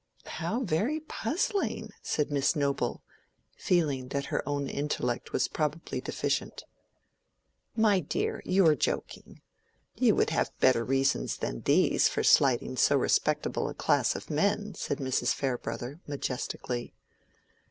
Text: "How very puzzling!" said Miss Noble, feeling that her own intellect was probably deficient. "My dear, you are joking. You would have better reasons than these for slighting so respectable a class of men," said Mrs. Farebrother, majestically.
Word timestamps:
"How 0.25 0.61
very 0.63 0.99
puzzling!" 1.01 1.91
said 2.01 2.31
Miss 2.31 2.55
Noble, 2.55 3.03
feeling 3.55 4.07
that 4.07 4.25
her 4.33 4.41
own 4.49 4.67
intellect 4.67 5.31
was 5.31 5.47
probably 5.47 6.01
deficient. 6.01 6.63
"My 7.75 7.99
dear, 7.99 8.41
you 8.43 8.65
are 8.65 8.75
joking. 8.75 9.41
You 9.93 10.15
would 10.15 10.31
have 10.31 10.57
better 10.57 10.83
reasons 10.83 11.37
than 11.37 11.61
these 11.61 12.09
for 12.09 12.23
slighting 12.23 12.77
so 12.77 12.97
respectable 12.97 13.69
a 13.69 13.75
class 13.75 14.15
of 14.15 14.31
men," 14.31 14.73
said 14.73 14.97
Mrs. 14.97 15.35
Farebrother, 15.35 15.99
majestically. 16.07 16.95